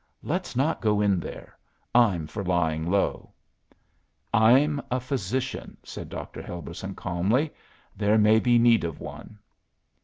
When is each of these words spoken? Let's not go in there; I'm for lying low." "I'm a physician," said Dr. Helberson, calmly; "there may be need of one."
Let's 0.23 0.55
not 0.55 0.81
go 0.81 0.99
in 0.99 1.19
there; 1.19 1.55
I'm 1.93 2.25
for 2.25 2.43
lying 2.43 2.89
low." 2.89 3.33
"I'm 4.33 4.81
a 4.89 4.99
physician," 4.99 5.77
said 5.83 6.09
Dr. 6.09 6.41
Helberson, 6.41 6.95
calmly; 6.95 7.53
"there 7.95 8.17
may 8.17 8.39
be 8.39 8.57
need 8.57 8.83
of 8.83 8.99
one." 8.99 9.37